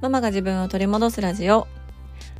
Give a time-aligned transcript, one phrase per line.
[0.00, 1.68] ママが自分を取り戻すラジオ。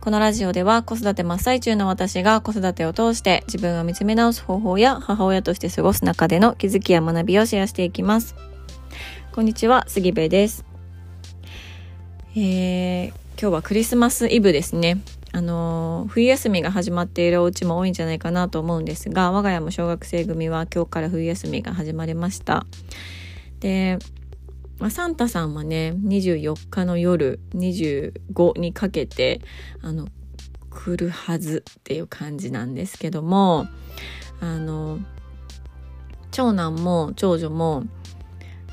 [0.00, 8.34] このラジオでは子育て真っ最中の私が子育てを通して自分を見つめ直す方法や母親として過ごす中での気づきや学びをシェアしていきます。
[9.30, 10.64] こんにちは、杉部です。
[12.34, 15.00] えー、今日はクリスマスイブですね。
[15.30, 22.66] あの冬休みが始まっているお家も多いんじゃないかなと思うんですが我が家も小学生組は今日から冬休みが始まりました
[23.58, 23.98] で、
[24.78, 29.40] まあ、サンタさんはね24日の夜25にかけて
[29.82, 30.08] あの
[30.70, 33.66] 来るはずっていう感じなんですけども
[34.40, 34.98] あの
[36.32, 37.84] 長男も長女も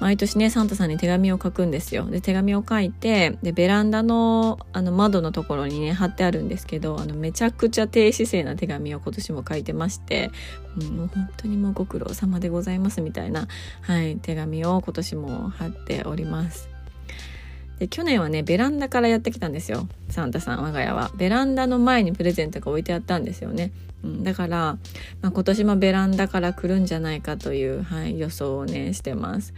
[0.01, 2.05] 毎年ねサンタさんに手紙を書くんですよ。
[2.05, 10.31] で手紙を書いてでベランダのあの窓のところにね貼ってあるんですけどあのめちゃくちゃ低姿勢な手紙を今年も書いてまして、
[10.79, 13.47] うん、もう本当にもうご苦労様でございますみたいな、
[13.81, 16.67] はい、手紙を今年も貼っております。
[17.81, 19.87] で去年はねベランダからやってきたんですよ。
[20.09, 21.09] サンタさん我が家は。
[21.15, 23.71] ベランダの前にプレゼントが置いてあったんですよね。
[24.03, 24.77] うん、だから、
[25.23, 29.55] まあ、今年もベランダから来るんじゃないかという、はい、予想をねしてます。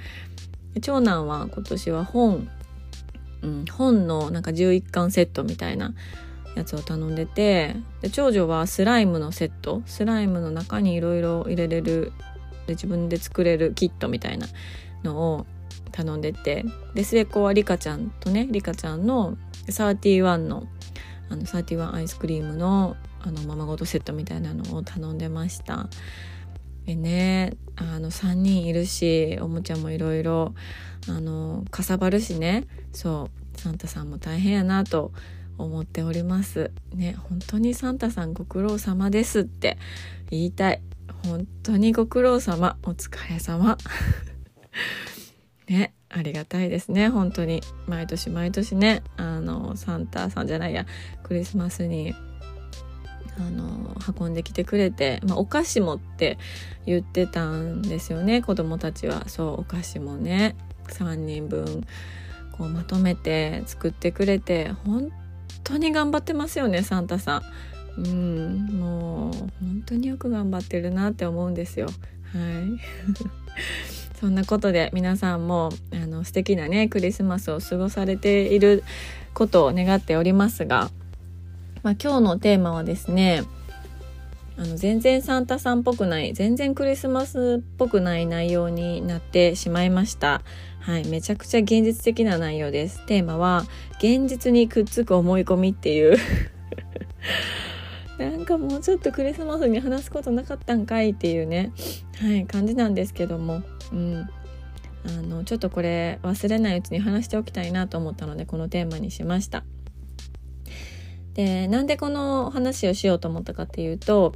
[0.80, 2.48] 長男は今年は本、
[3.42, 5.94] うん、本のなんか11巻セットみたいな
[6.56, 9.82] やつを頼んでてで長女はスライムのセット。
[9.86, 12.14] スライムの中にいろいろ入れれる。
[12.68, 14.48] で自分で作れるキットみたいな
[15.04, 15.46] のを
[15.94, 16.66] 頼んでて。
[16.94, 20.68] で末っ子はリカちゃんとねリカちゃんの31の
[21.30, 25.88] あの31アイスクリームのあのままごとセットみたいなのを頼んでました。
[26.86, 30.54] でねあの3人いるしおもちゃもいろいろ
[31.08, 32.66] あのかさばるしね。
[32.92, 35.14] そうサンタさんも大変やなと
[35.58, 36.72] 思っております。
[36.94, 39.78] ね本当にサンタさんご苦労様ですって
[40.30, 40.82] 言いたい。
[41.26, 42.78] 本当にご苦労様。
[42.84, 43.78] お疲れ様。
[45.68, 50.86] ねありがたいですね本当に毎年毎年ねあのサンタさんじゃないや
[51.24, 52.14] クリスマスに
[53.40, 56.38] あの運んできてくれて、まあ、お菓子もって
[56.86, 60.56] 言ってたんですよね子供たちはそうお菓子もね
[60.90, 61.86] 3人分
[62.52, 65.12] こうまとめて作ってくれて本
[65.64, 67.44] 当に頑張ってますよねサンタさん。
[67.96, 71.86] うんもう本当によく頑張ってるなって思うんですよ。
[71.86, 73.24] はい
[74.24, 78.86] そんなことで皆さんもあの素敵なねクリスマスを過ごされている
[79.34, 80.90] ことを願っておりますが
[81.84, 83.44] まあ、今日のテーマはですね
[84.56, 90.42] あの全然サンタさんっぽくない全然クリスマスっぽくない内容になってしまいました。
[90.80, 93.06] はいめちゃくちゃ現実的な内容です。
[93.06, 93.66] テーマは
[93.98, 96.18] 現実にくっつく思い込みっていう。
[98.18, 101.72] なんかもうちょっとクリスマスに話すことなかったんかいっていうね。
[102.22, 103.64] はい感じなんですけども。
[103.94, 104.30] うん。
[105.06, 109.64] あのちょっとこれ忘れないうちに話しておきたいなと思ったのでこのテーマにしました。
[111.34, 114.34] でなんでこの話をしようと思ったかっていうと、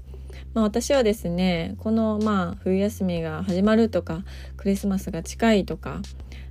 [0.53, 4.23] まあ、私はですねこのまあ冬休みが始まるとか
[4.57, 6.01] クリスマスが近いとか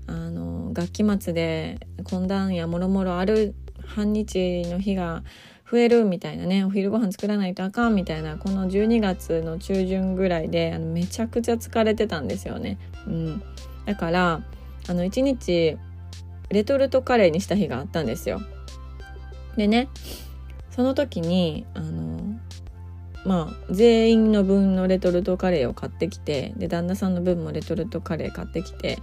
[0.06, 5.24] あの学期末で懇談やもろもろある半日の日が
[5.70, 12.78] 増えるみたいなねお昼ご飯作らないとあかんみたいなこの12月の中旬ぐらいであのめちゃくちゃ疲れてたんですよね。
[13.06, 13.42] うん、
[13.84, 14.42] だから
[14.88, 15.76] あの1日
[16.50, 18.40] レトルトカレーにした日があったんですよ。
[19.56, 19.88] でね
[20.70, 22.15] その時にあの
[23.26, 29.00] まあ全員の分のレトルトカレーを買ってきてで旦那さんの分もレトルトカレー買ってきて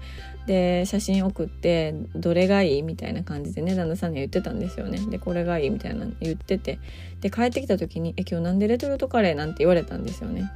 [0.48, 5.00] で写真送ってどれがいいみたいな感じでね旦那さんに言ってたんですよね。
[5.10, 6.80] でこれがいいみたいな言ってて
[7.22, 10.50] で帰ってきた時に「え今日なんでレトルトカレーなんて言われたんですよね。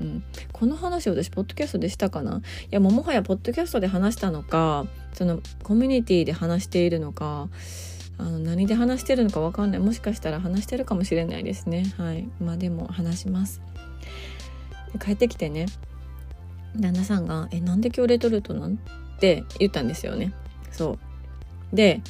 [0.00, 2.38] うん、この話私ポッドキャストでしたかな？
[2.38, 2.40] い
[2.70, 7.48] やももはやポッドキャストで話したのかそのコミュニティで話しているのか
[8.18, 9.80] あの何で話してるのか分かんない。
[9.80, 11.92] もしかしたら話してるかもしれないですね。
[11.96, 12.28] はい。
[12.40, 13.60] まあでも話します。
[15.00, 15.66] 帰ってきてね
[16.76, 18.74] 旦那さんが「えなんで今日レトルトなん?」
[19.16, 20.32] って言ったんですよね。
[20.70, 20.98] そ
[21.72, 21.76] う。
[21.76, 22.00] で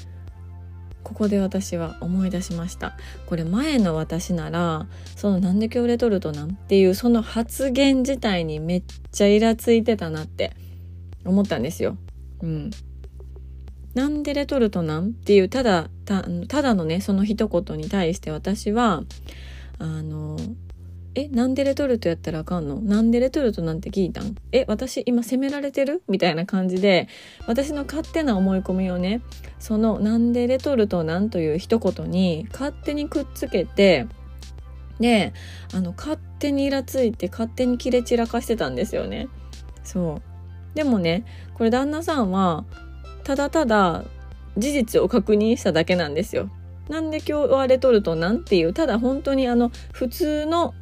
[1.05, 2.97] ここで私は思い出しました。
[3.27, 4.87] これ前の私なら
[5.17, 6.50] そのなんで今日レトルトなん？
[6.50, 10.53] っていうその発言自体にめっちゃイラついてたなって
[11.25, 11.97] 思ったんですよ。
[12.41, 12.71] うん。
[13.94, 15.09] なんでレトルトなん？
[15.09, 19.03] っていうただたただのねその一言に対して私は
[19.79, 20.39] あの
[21.15, 22.77] えなんでレトルトやったらあかんの？
[22.77, 24.35] なんでレトルトなんて聞いたん？
[24.50, 26.03] え私今責められてる？
[26.09, 27.06] みたいな感じで
[27.47, 29.21] 私の勝手な思い込みをね
[29.59, 34.06] そのなんでレトルトなんという一言に勝手にくっつけて
[35.00, 35.35] で
[35.75, 39.29] あの勝手にイラついて勝手にキレ散らかしてたんですよね。
[39.85, 40.23] そう。
[40.75, 42.65] でもねこれ旦那さんは
[43.25, 44.05] ただただ
[44.57, 46.51] 事実を確認しただけなんですよ。
[46.89, 50.75] なんで今日はレトルトなんていうただ本当にあの普通の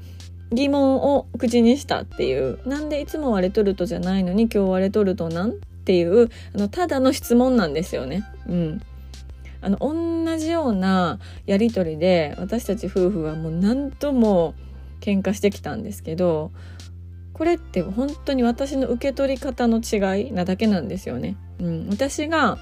[0.53, 5.53] 疑問を口にしたっていうなんでいつもはレトルトじゃないのに今日はレトルトなんっ
[5.85, 8.25] ていうあのただの質問なんですよね。
[8.49, 8.83] うん、
[9.61, 14.55] あの同じようなやり取りで私たち夫婦はもう何度も
[15.01, 16.51] 喧嘩してきたんですけど
[17.33, 21.37] これって本当に私の受け取り方の違いなだけなんですよね。
[21.61, 22.59] うん、私が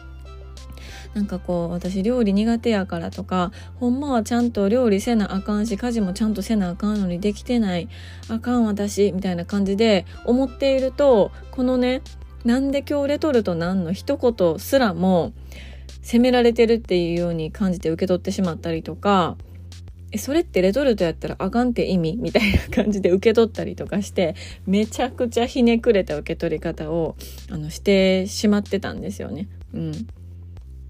[1.15, 3.50] なんかこう私料理苦手やからとか
[3.81, 7.89] ほんまはちゃんと料理せなあかんし家事もちゃんとせなあかんのにできてない
[8.29, 12.03] あかん私みたいな感じで思っているとこのね
[12.45, 15.33] なんで今日レトルトなんの一言すらも
[16.03, 19.37] 責められてるっていうように感じて受け取ってしまったりとか
[20.11, 22.17] えそれってレトルトやったらあかんって意味？
[22.17, 24.35] みたいな感じで受け取ったりとかして
[24.67, 27.17] めちゃくちゃひねくれた受け取り方を
[27.51, 29.49] あのしてしまってたんですよね。
[29.75, 29.93] うん、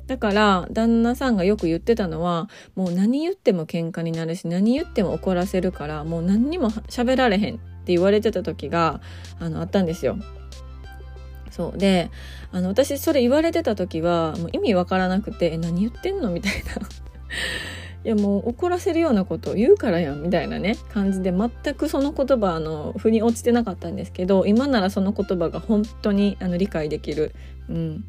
[0.07, 9.01] だから旦那さんがよく言ってたのはもう何言っても喧嘩になるし何言っても怒らせるからもう何にも喋られへんって言われてた時が
[9.41, 10.17] あのあったんですよ。
[11.51, 12.11] そうで
[12.53, 16.89] あの私それ言われてた時はもう意味わからなくて「え何言ってんの?」みたいな
[18.05, 27.33] いやもう怒らせるようなことを言うからやんみたいなね感じで全くその言葉の腑に落ちてなかったんですけど今ならその言葉が本当に あの理解できる。
[27.69, 28.05] うん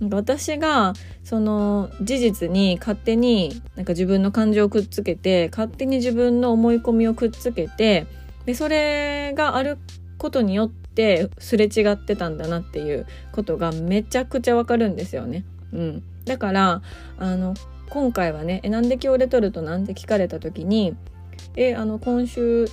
[0.00, 0.92] なんか私が
[1.24, 8.06] その事実に勝手になんか自分の感情をくっつけて勝手に自分の思い込みをくっつけて
[8.44, 9.78] でそれがある
[10.18, 15.44] ことによってすれ違ってたんだなっていうことがめちゃくちゃわかるんですよね。
[15.72, 16.82] うん、だから
[17.18, 17.54] あの
[17.90, 20.96] 今回はね「えなんで今日レトルトなんて聞かれた時に
[21.56, 22.66] 「えあの今週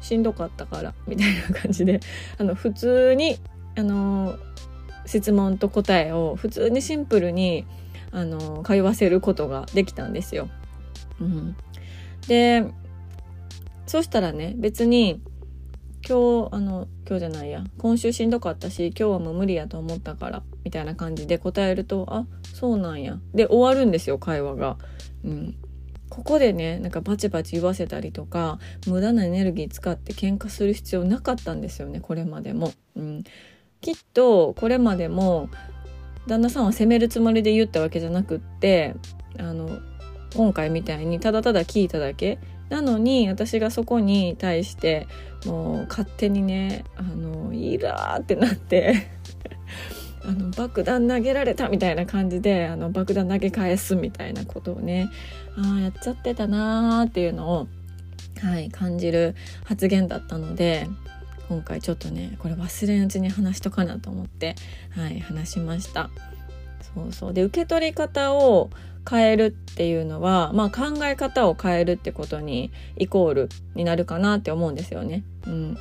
[0.00, 2.00] しんどかったから」みたいな感じで
[2.38, 3.38] あの普通に
[3.76, 4.36] あの
[5.06, 7.64] 質問と答えを普通にシンプルに
[8.10, 10.48] あの通わせることができたんですよ。
[11.20, 11.56] うん、
[12.28, 12.64] で
[13.86, 15.20] そしたらね別に
[16.08, 24.78] 今日あの今日じゃないや今週しんどかったし今日はもう無理やと思ったからみたいな感じで答えるとあそうなんやで終わるんですよ会話が。
[25.24, 25.56] うん
[26.08, 32.72] ここでねなんかバチバチ言わせたりとか無駄なエネルギー使って喧嘩する必要なかったんですよねこれまでも。
[32.94, 33.24] うん、
[33.80, 35.50] きっとこれまでも
[36.28, 38.94] 旦那さんは責めるつもりで言ったわけじゃなくって
[39.38, 39.68] あの
[40.36, 42.38] 今回みたいにただただ聞いただけ
[42.68, 45.06] なのに私がそこに対して
[45.44, 49.08] もう勝手にねあのイラーってなって
[50.24, 55.08] あの爆弾投げられたみたいな感じであの爆弾投げ返すみたいなことをね
[55.56, 57.68] ああやっちゃってたなーっていうのを、
[58.42, 60.88] はい、感じる発言だったので
[61.48, 64.56] 今回ちょっとねこれ忘れんうちに話しとかなと思って、
[64.90, 66.10] はい、話しました。
[66.80, 68.70] そうそうで受け取り方を
[69.08, 75.22] 変えるっていうのは、まあ、考え方を変えるってことにイコールになるかなって思うんですよね。
[75.46, 75.78] うん、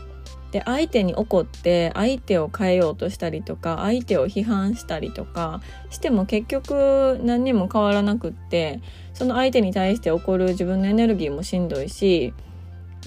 [0.52, 8.80] で相手に怒って相手を変えようとしたりとか相手を批判したりとかしても結局何にも変わらなくって
[9.14, 12.34] その相手に対して起こる自分のエネルギーもしんどいし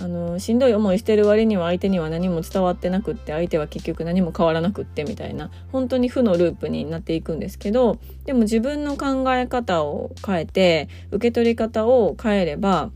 [0.00, 12.90] あのしんどい思いしてる割には相手には何も伝わってなくって相手は結局何も変わらなくってみたいな本当に負のループになっていくんですけどでも自分の考え方を変えて受け取り方を変えれば、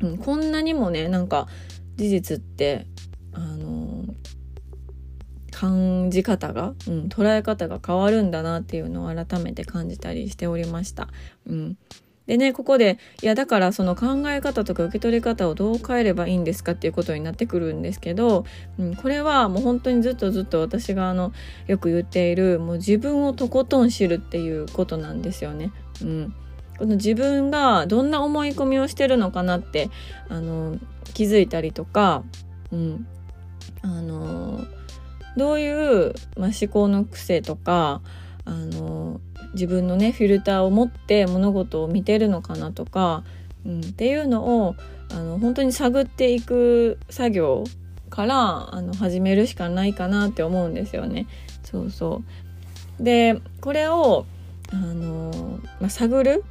[0.00, 1.46] うん、こんなにもねなんか
[1.96, 2.86] 事実って
[3.32, 4.04] あの
[5.50, 11.08] 感じ方が、うん、捉え方が変わるんだなっていうのを改めて感じたりしておりました。
[11.46, 11.76] うん
[12.30, 18.44] でね、ここで、いや、だからその考え方とか受け取り方をどう変えればいいんですかっていうことになってくるんですけど、
[18.78, 21.32] うん、これはもう本当にずっとずっと私があの、
[21.66, 25.72] よく言っている、もう自分をとことん知るっていうことなんですよね。
[26.02, 26.34] うん。
[26.78, 29.90] この自分がどんな思い込みをしてるのかなって、
[30.28, 30.78] あの、
[31.14, 32.22] 気づいたりとか、
[32.70, 33.08] うん。
[33.82, 34.64] あの、
[35.36, 38.02] どういう、まあ、思考の癖とか、
[38.44, 39.20] あの
[39.54, 43.24] 自分のねフィルターを持って物事を見てるのかなとか、
[43.66, 44.76] うん、っていうのを
[45.10, 47.64] あの本当に探っていく作業
[48.10, 51.26] からあの始めるしかないかなって思うんですよね。
[51.62, 52.22] そうそ
[52.98, 54.26] うでこれを
[54.72, 56.44] あの、まあ、探る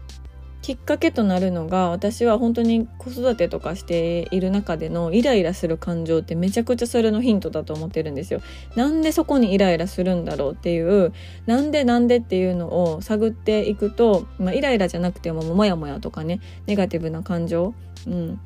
[0.69, 8.43] きっかけとなるのが私は本当に子育てとかしている中でのイライラする感情ってめちゃくちゃそれのヒントだと思ってるんですよ。
[8.75, 11.11] なんでそこにイライラするんだろうっていう
[11.47, 17.73] なんでなんでっていうのを探っていくと、まあ、イライラじゃなくてもモヤモヤとかねネガティブな感情、
[18.05, 18.39] うん、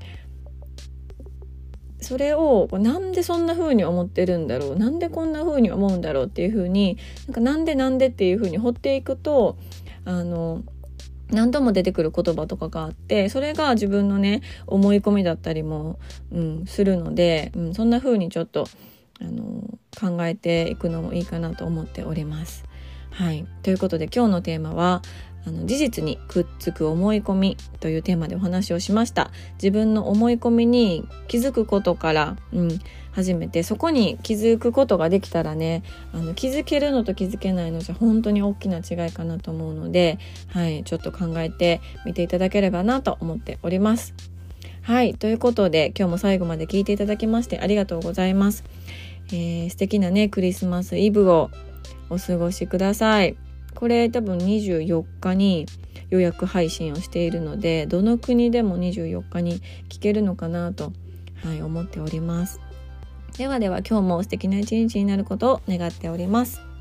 [1.99, 9.57] それをなんでそんな風に思ってるんだろうなんでこんな風に思うんだろうっていう風になんかなんでなんでっていう風に掘っていくと
[10.05, 10.63] あの
[11.33, 15.99] 何度も出てくる言葉とかがあってそれが自分のね思い込みだったりも、
[16.31, 18.67] うん、するので、うん、そんな風にちょっと
[19.21, 19.63] あの
[19.99, 22.65] 考えていくのもいいかなと思っております。
[23.11, 25.03] はい、ということで今日のテーマは
[25.45, 32.79] あの事実にくっつく思い込みというテーマでお話をしました自分の思い込みに気づくことから、うん、
[33.11, 35.83] 始めてそこに気づくことができたらね
[36.13, 44.13] あの気づけるのと気づけないのじゃ本当に大きな違いかなと思うので、はい、ちょっと考えてみていただければなと思っております。
[44.81, 48.63] はいということで今日も最後まで聞いていただきましてありがとうございます。
[49.27, 51.51] えー、素敵なねクリスマスイブを
[52.09, 53.52] お過ごしください。
[53.75, 55.65] これ多分24日に
[56.09, 60.91] 予約配信をしているのでどの国でも24日に聞けるのかなと、
[61.43, 62.59] はい、思っております。
[63.37, 66.72] ではでは今日も素敵な一日になることを願っております。